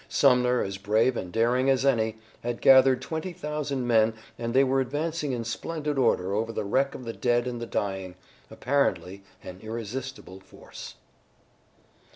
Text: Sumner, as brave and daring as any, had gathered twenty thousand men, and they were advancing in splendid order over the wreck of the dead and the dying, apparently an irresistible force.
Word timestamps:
Sumner, 0.09 0.63
as 0.63 0.79
brave 0.79 1.15
and 1.15 1.31
daring 1.31 1.69
as 1.69 1.85
any, 1.85 2.17
had 2.41 2.59
gathered 2.59 3.03
twenty 3.03 3.33
thousand 3.33 3.85
men, 3.85 4.15
and 4.35 4.51
they 4.51 4.63
were 4.63 4.81
advancing 4.81 5.31
in 5.31 5.43
splendid 5.43 5.99
order 5.99 6.33
over 6.33 6.51
the 6.51 6.63
wreck 6.65 6.95
of 6.95 7.03
the 7.05 7.13
dead 7.13 7.45
and 7.45 7.61
the 7.61 7.67
dying, 7.67 8.15
apparently 8.49 9.21
an 9.43 9.59
irresistible 9.61 10.39
force. 10.39 10.95